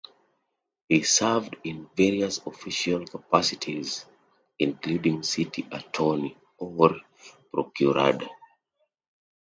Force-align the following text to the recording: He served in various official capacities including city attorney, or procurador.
He 0.89 1.03
served 1.03 1.57
in 1.63 1.87
various 1.95 2.39
official 2.47 3.05
capacities 3.05 4.03
including 4.57 5.21
city 5.21 5.67
attorney, 5.71 6.35
or 6.57 6.95
procurador. 7.53 8.27